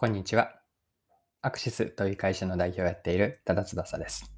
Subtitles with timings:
[0.00, 0.52] こんにちは。
[1.42, 4.32] アクシスという会社の代表をやっている多田翼です。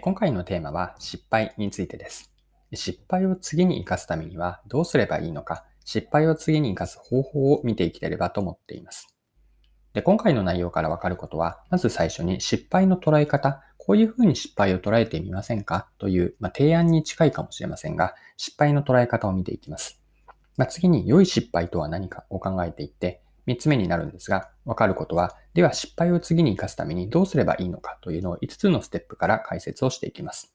[0.00, 2.32] 今回のテーマは失敗についてです。
[2.72, 9.14] 失敗を次に活かすためにはどうすればいいのか、失敗を次に活かす方法を見ていければと思っています。
[9.92, 20.00] で今回の内容からわかることは、まず最初に失敗の捉え方、こういうふうに失敗を捉えてみませんかという、まあ、提案に近いかもしれませんが、失敗の捉え方を見ていきます。
[20.56, 30.54] まあ、次に良い失敗とは何かを考えていって、3つ目になるんですが、わかることは、では失敗を次に活かすためにどうすればいいのかというのを5つのステップから解説をしていきます。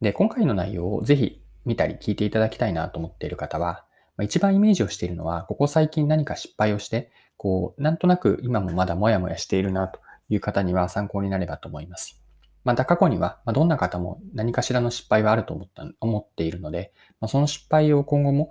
[0.00, 3.84] で、今回の内容をぜひ見たり聞いていただきたいなと思っている方は、
[4.20, 12.22] 一番イメージをしているのは、ここ最近何か失敗をして、こう、なんとなく今もまだモヤモヤしているなという方には参考になればと思います。
[12.64, 18.50] また過去には、まどんな方も何かしらの失敗はあると思った思っているので、まその失敗を今後も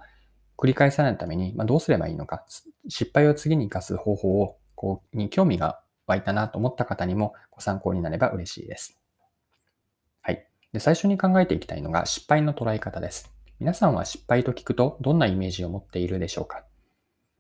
[0.58, 2.46] 繰り返さないために、まあ、どうすればいいのか、
[2.88, 9.00] 失敗を次に活かす方法を、こう、に興味が湧いたなと思った方にもご参考になれば嬉しいです。
[10.22, 10.48] はい。
[10.74, 13.32] で、最初に考えていきたいのが失敗の捉え方です。
[13.60, 16.64] 皆さんは失敗と聞くとどんなイメージを持っているでしょうか、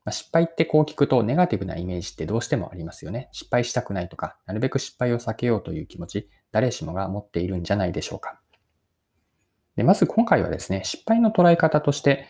[0.05, 3.29] まあ、失敗ってこう聞くとネガティブなイメージってどうしてもありますよね。
[3.31, 8.39] 失敗したくないとか、なるべく失敗を避けようという気持ち、誰しもが持っているんじゃないでしょうか。
[9.75, 12.25] でまず今回はですね、失敗の捉え方として、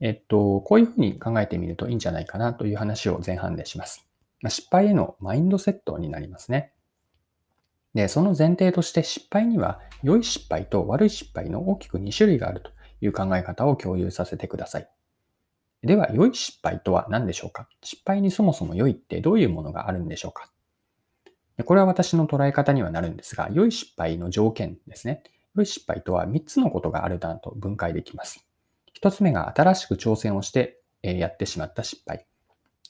[0.00, 4.06] えっと、こういうふうに考えてみるといいんじゃないかなという話を前半でします。
[4.42, 6.72] まあ、失敗へのマインドセットになりますね。
[7.94, 14.88] で、その前提として失敗には良い失敗と悪い失敗の大きく2種類があるという考え方を共有させてください。
[15.82, 17.68] では、良い失敗とは何でしょうか？
[17.82, 20.50] 失敗にそもそも良いってどういうものがあるんでしょうか？
[21.64, 25.22] これは私の捉え方にはなるんですが、良い失敗の条件ですね。
[25.54, 28.45] 良い失敗とは3つのことがあるだと分解できます。
[28.96, 32.24] 一つ目が新しく挑戦をしてやってしまった失敗。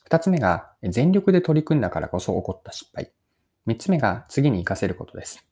[0.05, 3.11] 二つ目が全力で取り組んだからこそ起こった失敗。
[3.65, 5.45] 三つ目が次に活かせることです。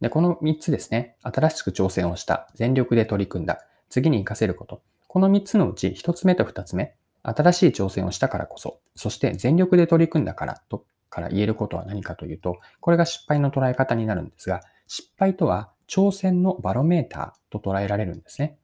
[0.00, 1.16] で、この三つですね。
[1.22, 3.58] 新しく挑戦をした、全力で取り組んだ、
[3.88, 4.82] 次に活かせること。
[5.08, 6.94] この三つのうち一つ目と二つ目、
[7.24, 18.60] 新しい挑戦をしたからこそ、そして全力で取り組んだからと、から言えることは何かというと、これが失敗の捉え方になるんですが、失敗とは挑戦のバロメーターと捉えられるんですね。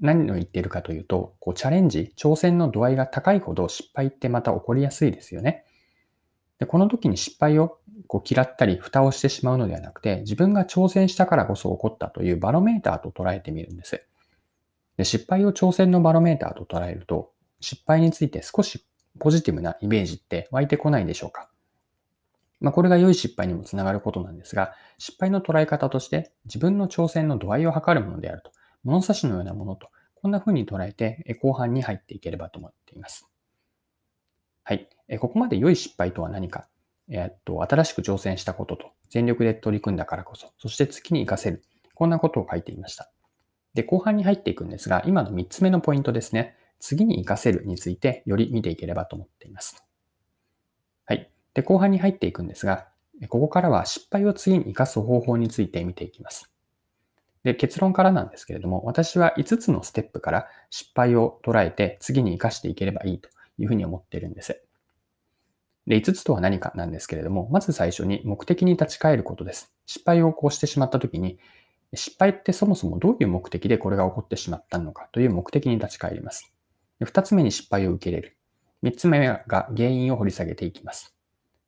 [0.00, 5.64] 何を言ってるかというと、こうチャレンジ、挑戦の度合いが高いほど失敗ってまた起こりやすいですよね。
[6.58, 7.78] でこの時に失敗を
[8.08, 14.06] こう嫌ったり蓋をしてしまうのではなくて、自分が挑戦したからこそ起こったというバロメーターと捉えてみるんです。
[14.96, 18.84] で失敗を挑戦のバロメーターと捉えると、失敗について少し
[19.18, 21.50] ポジティブなイメージって湧いてこないでしょうか。
[22.60, 28.50] まあ、これが良い失敗にもつながることなんですが、失敗の捉え方として自分の挑戦の度合いを測るものであると。
[28.84, 33.28] 物差しのようなものと、こんな風に捉えて、後半に入っていければと思っています。
[34.64, 34.88] はい。
[35.20, 36.68] ここまで良い失敗とは何か。
[37.10, 41.62] えっと、新しく挑戦したことと、全力で取り組んだからこそ、そして次に活かせる。
[41.94, 43.10] こんなことを書いていました。
[43.74, 46.56] で、後半に入っていくんですが、今の3つ目のポイントですね。
[46.80, 49.84] 次に活かせるについて、より見ていければと思っています。
[51.06, 51.30] はい。
[51.54, 52.88] で、後半に入っていくんですが、
[53.28, 56.52] ここからは失敗を次に活かす方法について見ていきます。
[57.44, 63.28] で、結論からなんですけれども、私は5つのステップから失敗を捉えて次に活かしていければいいと
[63.58, 64.62] いうふうに思っているんです。
[65.86, 69.72] で、5つとは何かなんですけれども、まず最初に目的に立ち返ることです。
[69.86, 71.38] 失敗をこうしてしまった時に、
[71.94, 76.52] 失敗ってそもそもどういう目的でこれが起こってしまったのかという目的に立ち返ります。
[77.00, 78.36] 2つ目に失敗を受け入れる。
[78.82, 81.14] 3つ目が原因を掘り下げていきます。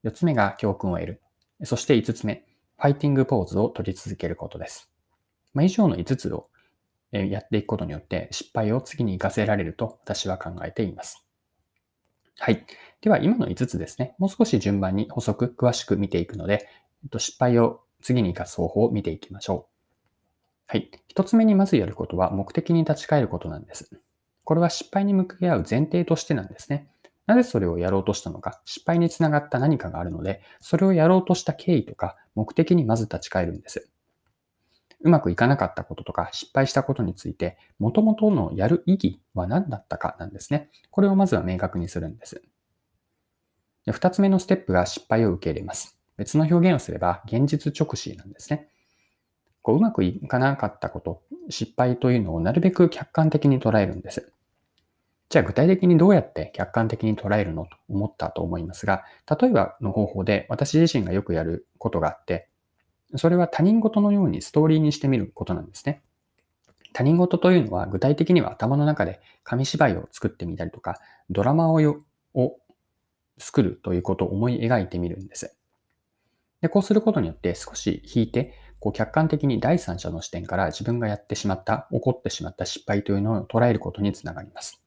[0.04, 1.22] 4つ目が教訓を得る。
[1.64, 2.44] そして5つ目、
[2.76, 4.90] ファイティングポーズを取り続けることです。
[5.54, 6.48] まあ、以上の5つを
[7.12, 11.24] やっていくことによって失敗を次に活かせられると私は考えています。
[12.38, 12.64] はい。
[13.02, 14.14] では今の5つですね。
[14.18, 16.68] もう少し順番に補足、詳しく見ていくので、
[17.18, 19.70] 失敗を次に活かす方法を見ていきましょう。
[20.66, 20.90] はい。
[21.08, 23.90] 一つ目にまずやることは目的に立ち返ることなんです。
[24.44, 26.88] これは失敗に向き合う前提としてなんですね。
[27.26, 33.89] なぜそれをやろうとしたのか、失敗につながった何かがあるので、それをやろうとした経緯とか目的にまず立ち返るんです。
[35.02, 40.70] うまくいかなかったこととか失敗したことについて、元々のやる意義は何だったかなんですね。
[40.90, 42.42] これをまずは明確にするんです。
[43.90, 45.98] 二つ目のステップが失敗を受け入れます。
[46.16, 48.68] 別の表現をすれば、現実直視なんですね。
[49.62, 54.32] こううまくいかなかったこと、失敗というのをなるべく客観的に捉えるんです。
[55.30, 59.04] じゃあ具体的にどうやって客観的に捉えるのと思ったと思いますが、
[59.40, 62.49] 例えばの方法で私自身がよくやることがあって、
[63.16, 66.02] それは他人事のようにストーリーにしてみることなんですね。
[66.92, 70.98] 他人事というのは具体的には頭の中で紙芝居を作ってみたりとか、
[71.30, 72.04] ドラマをよ
[72.34, 72.56] を
[73.38, 75.56] 作るということを思い描いてみるんです。
[76.60, 84.82] で、こうすることによって少し引いて、こう客観的に第三者の視点から自分がやってしまった、起こってしまった失敗というのを捉えることにつながります。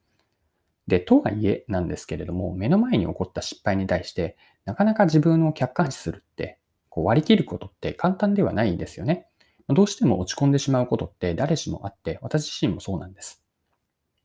[0.88, 6.60] で、とはいえなんですけれども、目の前に起こった失敗に対して、なかなか自分を客観視するって、
[6.94, 9.26] こう割り切ることって簡単ではないですよね。
[9.68, 13.44] どうしても落ち込んでしまうことって誰しもあって、私自身もそうなんです。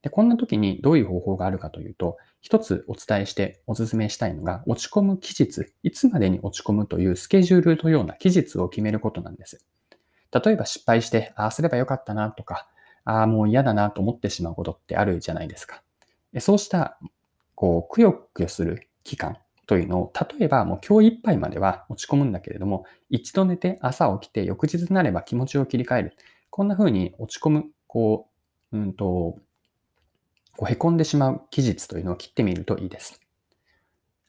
[0.02, 9.64] で、こんな時にどういう方法があるかというと、一つお伝えしてお勧めしたいのが、落ち込む期日、いつまでに落ち込むというスケジュールというような期日を決めることなんです。
[10.30, 12.68] 例えば失敗して、ああすればよかったなとか、
[13.06, 15.82] ああもう嫌だなと思ってしまうことってあるじゃないですか。
[16.38, 16.98] そうした、
[17.54, 19.38] こう、くよくよする期間
[19.68, 26.16] というのを、例えばもう今日いっぱいまでは落ち込むんだけれども、一度寝て朝起きて翌日になれば気持ちを切り替える。
[26.48, 28.30] こんな風に落ち込む、こ
[28.72, 29.36] う、うんと、
[30.56, 33.20] こう凹んでしまう期日というのを切ってみるといいです。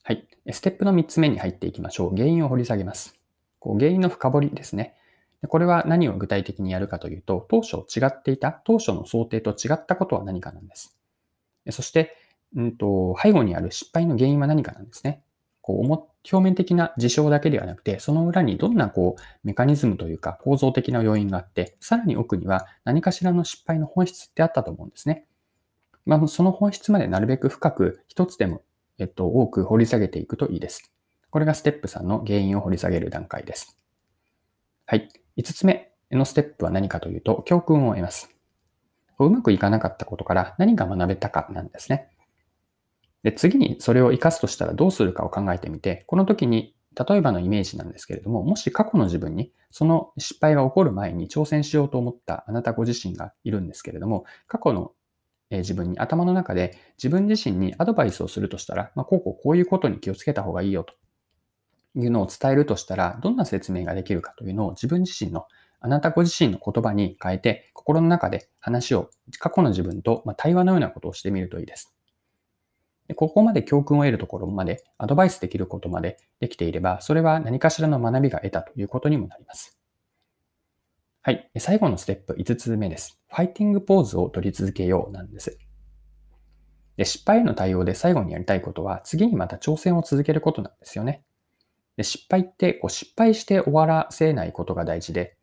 [0.04, 0.28] はい。
[0.52, 2.16] ステップの3つ目に入っていきましょう。
[2.16, 3.16] 原因を掘り下げます。
[3.60, 4.96] こう原因の深掘りですね。
[5.48, 10.98] これは何を具体的にやるかというと、当初違っていた、当初の想定と違ったことは何かなんです。
[11.70, 12.18] そして、
[12.56, 15.24] うんと、背後にある失敗の原因は何かなんですね。
[15.70, 25.28] こう表面的な事象だけではなくて、その裏にどんなこうメカニズムというか構造的な要因があって、さらに奥には何かしらの失敗の本質ってあったと思うんですね。
[26.08, 28.64] まあ、その本質までなるべく深く一つでも、
[28.98, 30.92] えっと、多く掘り下げていくといいです。
[31.30, 33.78] これがステップ3の原因を掘り下げる段階です。
[34.88, 35.08] はい。
[35.38, 38.36] 5つ目のステップは何かというと、教訓を得ます。
[39.20, 42.10] うまくいかなかったことから何が学べたかなんですね。
[43.24, 46.76] で、次にそれを活かすとしたらどうするかを考えてみて、この時に、
[47.08, 54.92] 例えばのイメージなんですけれども、もし過去の自分にその失敗が起こる前に挑戦しようと思ったあなたご自身がいるんですけれども、過去の
[55.52, 60.94] 自分に頭の中で自分自身にアドバイスをするとしたら、まあ、こうこうこういうことに気をつけた方がいいよと
[61.96, 65.46] いうのを伝えるとしたら、どんな説明ができるかというのを自分自身の
[65.80, 71.96] あなたご自身の言葉に変えて、心の中で話を過去の自分と対話のようなことをしてみるといいです。
[73.10, 79.80] でここまで教訓を得るところまで、アドバイスできることまでできていれば、それは何かしらの学びが得たということにもなります。
[81.24, 81.50] はい。
[81.58, 83.20] 最後のステップ5つ目です。
[83.28, 85.58] ファイティングポーズを取り続けようなんです。
[86.98, 91.24] で失敗への対応で最後にやりたいことは、次にまた挑戦を続けることなんですよね。
[91.98, 95.36] で失敗ってこう失敗して終わらせないことが大事で、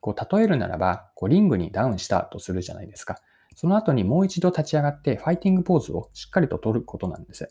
[0.00, 3.20] こう例えるならばこうリングにダウンしたとするじゃないですか。
[3.56, 7.48] その後にもう一度立ち上がってファイティングポーズをしっかりと取ることなんです。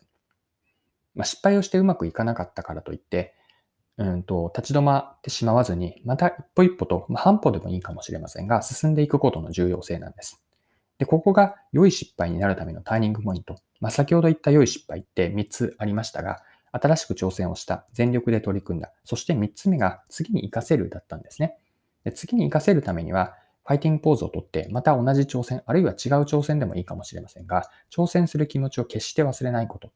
[1.15, 3.35] まあ、失敗をしてうまくいかなかったからといって、
[3.97, 10.43] うんと、立ち止まってしまわずに、また一歩一歩と、まあ、半歩でもいいかもしれませんが、進んでいくことの重要性なんです。
[10.97, 13.57] で、ここが良い失敗になるためのターニングポイント。
[13.79, 16.37] まあ、先ほど言った良い失敗って3つありましたが、
[16.71, 21.57] 新しく挑戦をした、全力で取り組んだ、そして3つ目が次に活かせるだったんですね。
[22.03, 29.91] で次に活かせるためには、ファイティングポーズをとって、また同じ挑戦、あるいは違う挑戦でもいいかもしれませんが、挑戦する気持ちを決して忘れないこと。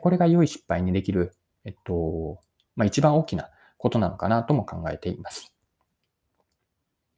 [0.00, 1.32] これが良い失敗にできる、
[1.64, 2.40] えっと、
[2.76, 5.52] まあ、一番大きなことなのかなとも考えています。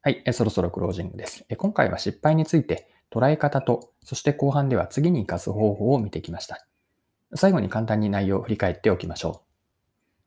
[0.01, 1.45] はい、そろそろクロージングです。
[1.57, 6.67] 今回は失敗について捉え方と、そして後半では次に活かす方法を見てきました。
[7.35, 9.52] 最後に簡単に内容を振り返っておきましょう。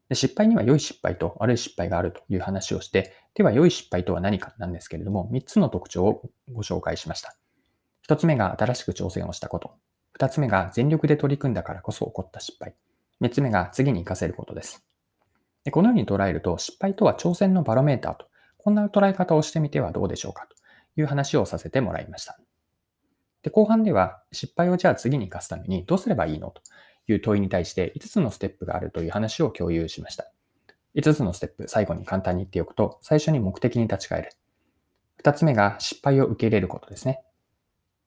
[0.09, 7.35] で失敗には良い失敗と悪い失敗があるという話をして、では良い失敗とは何かなんですけれども、3つの特徴をご紹介しました。
[8.07, 9.71] 1つ目が新しく挑戦をしたこと。
[10.19, 12.75] 2つ目が全力で取り組んだからこそ起こった失敗。
[13.21, 14.85] 3つ目が次に活かせることです。
[15.63, 20.55] でこのように捉えると、失敗とは挑戦のバロメーターと、こんな捉え方をしてみてはどうでしょうかと
[21.01, 22.39] いう話をさせてもらいました。
[23.41, 26.62] で後半では、失敗をじゃあ次に活かすためにどうすればいいのと
[27.07, 30.31] いう問いに対して5つのステップがあるという話を共有しました。
[30.95, 34.29] 5つのステップ、最後に簡単に言っておくと、最初に目的に立ち返る。
[35.24, 37.21] 2つ目が失敗を受け入れることですね。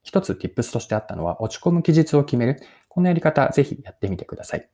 [0.06, 2.60] 1つ tips としてあったのは、落ち込む記述を決める。
[2.88, 4.68] このやり方、ぜひやってみてください。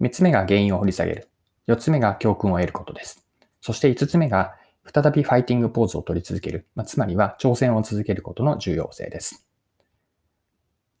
[0.00, 1.28] 3つ目が原因を掘り下げる。
[1.66, 3.26] 4つ目が教訓を得ることです。
[3.60, 4.54] そして5つ目が
[4.92, 6.68] 再びファイティングポーズを取り続ける。
[6.74, 9.49] まあ、つまりは挑戦を続けることの重要性です。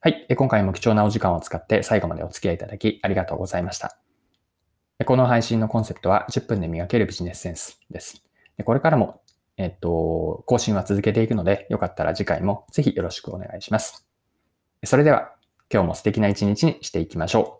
[0.02, 0.26] はい。
[0.34, 3.98] 今回も貴重なお時間を使って最後までお付き合いいただきありがとうございました。
[5.04, 8.24] この配信のコンセプトは10分で磨けるビジネスセンスです。
[8.64, 9.20] これからも、
[9.58, 14.06] えっと、更新は続けていくので、よかったら次回もぜひよろしくお願いします。
[14.84, 15.34] それでは、
[15.70, 17.59] 今日も素敵な一日にしていきましょう。